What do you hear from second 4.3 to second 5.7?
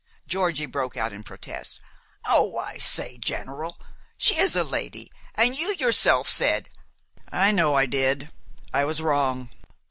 is a lady, an'